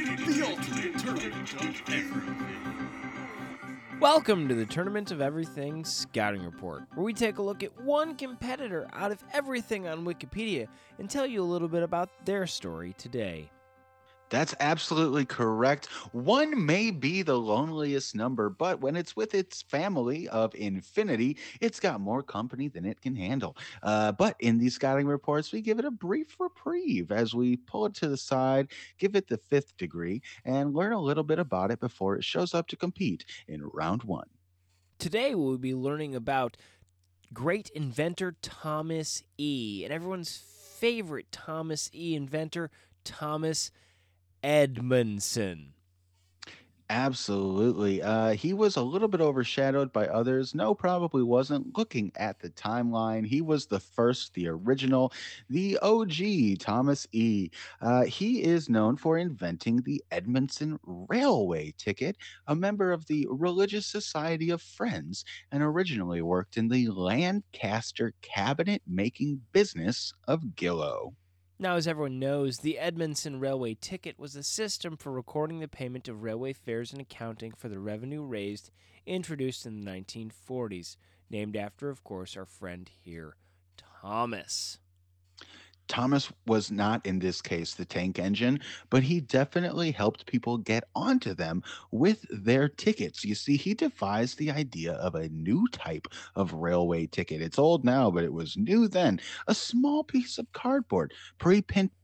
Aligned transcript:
The 0.00 0.46
ultimate 0.48 0.98
tournament 0.98 1.52
of 1.52 1.92
everything. 1.92 2.88
Welcome 4.00 4.48
to 4.48 4.54
the 4.54 4.64
Tournament 4.64 5.10
of 5.10 5.20
Everything 5.20 5.84
Scouting 5.84 6.42
Report, 6.42 6.84
where 6.94 7.04
we 7.04 7.12
take 7.12 7.36
a 7.36 7.42
look 7.42 7.62
at 7.62 7.78
one 7.82 8.14
competitor 8.14 8.88
out 8.94 9.12
of 9.12 9.22
everything 9.34 9.86
on 9.86 10.06
Wikipedia 10.06 10.68
and 10.98 11.10
tell 11.10 11.26
you 11.26 11.42
a 11.42 11.44
little 11.44 11.68
bit 11.68 11.82
about 11.82 12.08
their 12.24 12.46
story 12.46 12.94
today. 12.96 13.50
That's 14.30 14.54
absolutely 14.60 15.24
correct. 15.24 15.86
One 16.12 16.64
may 16.64 16.92
be 16.92 17.22
the 17.22 17.38
loneliest 17.38 18.14
number, 18.14 18.48
but 18.48 18.80
when 18.80 18.94
it's 18.94 19.16
with 19.16 19.34
its 19.34 19.62
family 19.62 20.28
of 20.28 20.54
infinity, 20.54 21.36
it's 21.60 21.80
got 21.80 22.00
more 22.00 22.22
company 22.22 22.68
than 22.68 22.84
it 22.84 23.00
can 23.00 23.16
handle. 23.16 23.56
Uh, 23.82 24.12
but 24.12 24.36
in 24.38 24.56
these 24.56 24.76
scouting 24.76 25.08
reports, 25.08 25.52
we 25.52 25.60
give 25.60 25.80
it 25.80 25.84
a 25.84 25.90
brief 25.90 26.36
reprieve 26.38 27.10
as 27.10 27.34
we 27.34 27.56
pull 27.56 27.86
it 27.86 27.94
to 27.94 28.08
the 28.08 28.16
side, 28.16 28.68
give 28.98 29.16
it 29.16 29.26
the 29.26 29.36
fifth 29.36 29.76
degree, 29.76 30.22
and 30.44 30.74
learn 30.74 30.92
a 30.92 31.00
little 31.00 31.24
bit 31.24 31.40
about 31.40 31.72
it 31.72 31.80
before 31.80 32.16
it 32.16 32.24
shows 32.24 32.54
up 32.54 32.68
to 32.68 32.76
compete 32.76 33.24
in 33.48 33.66
round 33.74 34.04
one. 34.04 34.28
Today, 35.00 35.34
we'll 35.34 35.58
be 35.58 35.74
learning 35.74 36.14
about 36.14 36.56
great 37.32 37.68
inventor 37.70 38.36
Thomas 38.42 39.24
E. 39.38 39.82
and 39.82 39.92
everyone's 39.92 40.36
favorite 40.36 41.32
Thomas 41.32 41.90
E. 41.92 42.14
inventor, 42.14 42.70
Thomas 43.02 43.72
Edmondson. 44.42 45.74
Absolutely. 46.90 48.02
Uh, 48.02 48.30
he 48.30 48.52
was 48.52 48.74
a 48.74 48.82
little 48.82 49.06
bit 49.06 49.20
overshadowed 49.20 49.92
by 49.92 50.08
others. 50.08 50.56
No, 50.56 50.74
probably 50.74 51.22
wasn't. 51.22 51.78
Looking 51.78 52.10
at 52.16 52.40
the 52.40 52.50
timeline, 52.50 53.24
he 53.24 53.40
was 53.40 53.66
the 53.66 53.78
first, 53.78 54.34
the 54.34 54.48
original, 54.48 55.12
the 55.48 55.78
OG, 55.82 56.58
Thomas 56.58 57.06
E. 57.12 57.50
Uh, 57.80 58.02
he 58.06 58.42
is 58.42 58.68
known 58.68 58.96
for 58.96 59.18
inventing 59.18 59.82
the 59.82 60.02
Edmondson 60.10 60.80
Railway 60.84 61.72
ticket, 61.78 62.16
a 62.48 62.56
member 62.56 62.90
of 62.90 63.06
the 63.06 63.24
Religious 63.30 63.86
Society 63.86 64.50
of 64.50 64.60
Friends, 64.60 65.24
and 65.52 65.62
originally 65.62 66.22
worked 66.22 66.56
in 66.56 66.66
the 66.66 66.88
Lancaster 66.88 68.14
cabinet 68.20 68.82
making 68.84 69.42
business 69.52 70.12
of 70.26 70.56
Gillow. 70.56 71.14
Now, 71.62 71.76
as 71.76 71.86
everyone 71.86 72.18
knows, 72.18 72.60
the 72.60 72.78
Edmondson 72.78 73.38
Railway 73.38 73.74
ticket 73.74 74.18
was 74.18 74.34
a 74.34 74.42
system 74.42 74.96
for 74.96 75.12
recording 75.12 75.60
the 75.60 75.68
payment 75.68 76.08
of 76.08 76.22
railway 76.22 76.54
fares 76.54 76.90
and 76.90 77.02
accounting 77.02 77.52
for 77.52 77.68
the 77.68 77.78
revenue 77.78 78.22
raised, 78.22 78.70
introduced 79.04 79.66
in 79.66 79.78
the 79.78 79.90
1940s, 79.90 80.96
named 81.28 81.56
after, 81.56 81.90
of 81.90 82.02
course, 82.02 82.34
our 82.34 82.46
friend 82.46 82.88
here, 83.04 83.36
Thomas. 83.76 84.78
Thomas 85.90 86.32
was 86.46 86.70
not 86.70 87.04
in 87.04 87.18
this 87.18 87.42
case 87.42 87.74
the 87.74 87.84
tank 87.84 88.20
engine, 88.20 88.60
but 88.90 89.02
he 89.02 89.20
definitely 89.20 89.90
helped 89.90 90.24
people 90.24 90.56
get 90.56 90.84
onto 90.94 91.34
them 91.34 91.64
with 91.90 92.24
their 92.30 92.68
tickets. 92.68 93.24
You 93.24 93.34
see, 93.34 93.56
he 93.56 93.74
devised 93.74 94.38
the 94.38 94.52
idea 94.52 94.92
of 94.92 95.16
a 95.16 95.28
new 95.30 95.66
type 95.72 96.06
of 96.36 96.54
railway 96.54 97.08
ticket. 97.08 97.42
It's 97.42 97.58
old 97.58 97.84
now, 97.84 98.08
but 98.08 98.22
it 98.22 98.32
was 98.32 98.56
new 98.56 98.86
then. 98.86 99.20
A 99.48 99.54
small 99.54 100.04
piece 100.04 100.38
of 100.38 100.52
cardboard, 100.52 101.12
pre 101.38 101.60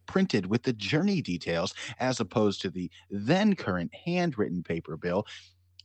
printed 0.06 0.46
with 0.46 0.64
the 0.64 0.72
journey 0.72 1.22
details, 1.22 1.72
as 2.00 2.18
opposed 2.18 2.60
to 2.62 2.70
the 2.70 2.90
then 3.08 3.54
current 3.54 3.92
handwritten 4.04 4.64
paper 4.64 4.96
bill. 4.96 5.24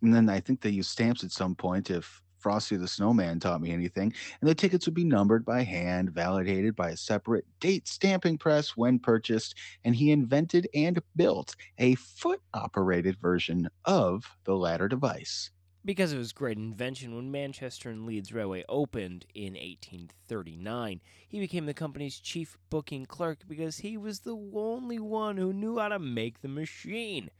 And 0.02 0.12
then 0.12 0.28
I 0.28 0.40
think 0.40 0.62
they 0.62 0.72
used 0.72 0.90
stamps 0.90 1.24
at 1.24 1.32
some 1.32 1.54
point 1.54 1.92
if 1.92 2.20
Frosty 2.42 2.75
the 2.75 2.88
Snowman 2.88 3.39
taught 3.39 3.61
me 3.61 3.72
anything, 3.72 4.14
and 4.42 4.50
the 4.50 4.56
tickets 4.56 4.86
would 4.88 4.95
be 4.95 5.03
numbered 5.03 5.45
by 5.45 5.61
hand, 5.61 6.11
validated 6.11 6.75
by 6.75 6.89
a 6.89 6.97
separate 6.97 7.45
date 7.59 7.88
stamping 7.88 8.38
press 8.38 8.75
when 8.75 9.00
purchased, 9.00 9.56
and 9.84 9.95
he 9.95 10.11
invented 10.11 10.67
and 10.73 11.02
built 11.16 11.56
a 11.78 11.95
foot 11.95 12.42
operated 12.53 13.17
version 13.19 13.69
of 13.86 14.38
the 14.44 14.56
latter 14.56 14.88
device. 14.88 15.52
Because 15.84 16.12
of 16.12 16.19
his 16.19 16.31
great 16.31 16.58
invention, 16.58 17.16
when 17.16 17.31
Manchester 17.31 17.89
and 17.89 18.06
Leeds 18.06 18.31
Railway 18.31 18.64
opened 18.69 19.25
in 19.34 19.53
1839, 19.53 21.01
he 21.28 21.40
became 21.40 21.66
the 21.66 21.74
company's 21.74 22.19
chief 22.19 22.57
booking 22.69 23.07
clerk 23.07 23.40
because 23.47 23.80
he 23.80 23.97
was 23.97 24.19
the 24.19 24.35
only 24.53 25.00
one 25.00 25.38
who 25.38 25.51
knew 25.51 25.80
how 25.80 25.88
to 25.88 25.97
make 25.97 26.41
the 26.41 26.47
machine. 26.47 27.31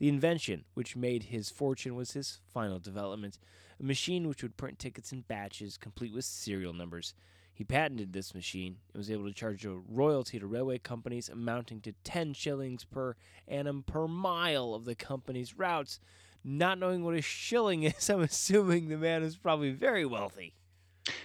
The 0.00 0.08
invention, 0.08 0.64
which 0.72 0.96
made 0.96 1.24
his 1.24 1.50
fortune, 1.50 1.94
was 1.94 2.12
his 2.12 2.40
final 2.54 2.78
development 2.78 3.38
a 3.78 3.82
machine 3.82 4.28
which 4.28 4.42
would 4.42 4.56
print 4.56 4.78
tickets 4.78 5.12
in 5.12 5.22
batches, 5.22 5.76
complete 5.76 6.14
with 6.14 6.24
serial 6.24 6.72
numbers. 6.72 7.12
He 7.52 7.64
patented 7.64 8.14
this 8.14 8.34
machine 8.34 8.78
and 8.92 8.98
was 8.98 9.10
able 9.10 9.26
to 9.26 9.34
charge 9.34 9.66
a 9.66 9.74
royalty 9.74 10.38
to 10.38 10.46
railway 10.46 10.78
companies 10.78 11.28
amounting 11.28 11.82
to 11.82 11.92
10 12.04 12.32
shillings 12.32 12.84
per 12.84 13.14
annum 13.46 13.82
per 13.82 14.08
mile 14.08 14.72
of 14.72 14.86
the 14.86 14.94
company's 14.94 15.58
routes. 15.58 16.00
Not 16.42 16.78
knowing 16.78 17.04
what 17.04 17.14
a 17.14 17.20
shilling 17.20 17.82
is, 17.82 18.08
I'm 18.10 18.22
assuming 18.22 18.88
the 18.88 18.96
man 18.96 19.22
is 19.22 19.36
probably 19.36 19.72
very 19.72 20.06
wealthy. 20.06 20.54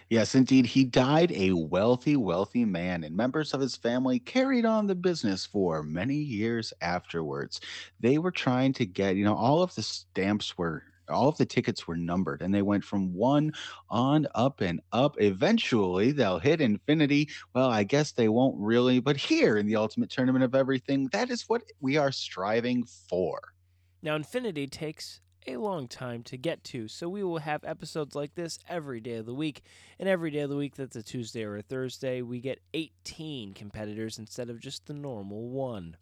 Yes, 0.09 0.35
indeed. 0.35 0.67
He 0.67 0.83
died 0.83 1.31
a 1.31 1.53
wealthy, 1.53 2.15
wealthy 2.15 2.63
man, 2.63 3.03
and 3.03 3.17
members 3.17 3.53
of 3.53 3.61
his 3.61 3.75
family 3.75 4.19
carried 4.19 4.65
on 4.65 4.85
the 4.85 4.93
business 4.93 5.45
for 5.47 5.81
many 5.81 6.15
years 6.15 6.73
afterwards. 6.81 7.59
They 7.99 8.19
were 8.19 8.31
trying 8.31 8.73
to 8.73 8.85
get, 8.85 9.15
you 9.15 9.25
know, 9.25 9.35
all 9.35 9.63
of 9.63 9.73
the 9.73 9.81
stamps 9.81 10.57
were 10.57 10.83
all 11.07 11.29
of 11.29 11.37
the 11.37 11.45
tickets 11.45 11.87
were 11.87 11.95
numbered 11.95 12.41
and 12.41 12.53
they 12.53 12.63
went 12.63 12.83
from 12.83 13.13
one 13.13 13.51
on 13.91 14.27
up 14.33 14.61
and 14.61 14.81
up. 14.91 15.15
Eventually, 15.21 16.11
they'll 16.11 16.39
hit 16.39 16.61
infinity. 16.61 17.29
Well, 17.53 17.69
I 17.69 17.83
guess 17.83 18.11
they 18.11 18.27
won't 18.27 18.55
really, 18.57 18.99
but 18.99 19.17
here 19.17 19.57
in 19.57 19.67
the 19.67 19.75
ultimate 19.75 20.09
tournament 20.09 20.43
of 20.43 20.55
everything, 20.55 21.07
that 21.09 21.29
is 21.29 21.43
what 21.43 21.61
we 21.79 21.97
are 21.97 22.11
striving 22.11 22.85
for. 22.85 23.39
Now, 24.01 24.15
infinity 24.15 24.67
takes 24.67 25.21
a 25.47 25.57
long 25.57 25.87
time 25.87 26.23
to 26.23 26.37
get 26.37 26.63
to, 26.65 26.87
so 26.87 27.07
we 27.07 27.23
will 27.23 27.39
have 27.39 27.63
episodes 27.63 28.15
like 28.15 28.35
this 28.35 28.59
every 28.67 28.99
day 28.99 29.15
of 29.15 29.25
the 29.25 29.33
week. 29.33 29.61
And 29.99 30.09
every 30.09 30.31
day 30.31 30.39
of 30.39 30.49
the 30.49 30.55
week, 30.55 30.75
that's 30.75 30.95
a 30.95 31.03
Tuesday 31.03 31.43
or 31.43 31.57
a 31.57 31.61
Thursday, 31.61 32.21
we 32.21 32.39
get 32.39 32.59
18 32.73 33.53
competitors 33.53 34.17
instead 34.17 34.49
of 34.49 34.59
just 34.59 34.85
the 34.85 34.93
normal 34.93 35.49
one. 35.49 35.97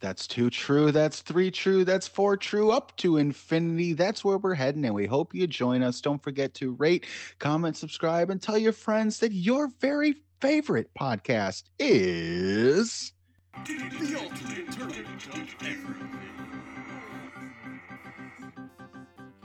That's 0.00 0.26
two 0.26 0.50
true. 0.50 0.92
That's 0.92 1.22
three 1.22 1.50
true. 1.50 1.84
That's 1.84 2.06
four 2.06 2.36
true. 2.36 2.70
Up 2.70 2.94
to 2.98 3.16
infinity. 3.16 3.94
That's 3.94 4.24
where 4.24 4.38
we're 4.38 4.54
heading. 4.54 4.84
And 4.84 4.94
we 4.94 5.06
hope 5.06 5.34
you 5.34 5.46
join 5.46 5.82
us. 5.82 6.00
Don't 6.00 6.22
forget 6.22 6.52
to 6.54 6.72
rate, 6.72 7.06
comment, 7.38 7.76
subscribe, 7.76 8.28
and 8.30 8.40
tell 8.40 8.58
your 8.58 8.72
friends 8.72 9.18
that 9.20 9.32
your 9.32 9.68
very 9.80 10.16
favorite 10.40 10.90
podcast 10.98 11.64
is 11.78 13.12
The 13.64 14.18
ultimate 14.20 14.70
tournament 14.70 15.26
of 15.28 15.34
everything. 15.34 16.20